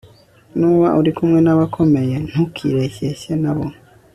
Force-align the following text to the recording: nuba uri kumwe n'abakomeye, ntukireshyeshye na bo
nuba 0.59 0.87
uri 0.99 1.11
kumwe 1.17 1.39
n'abakomeye, 1.41 2.15
ntukireshyeshye 2.29 3.31
na 3.43 3.51
bo 3.55 3.65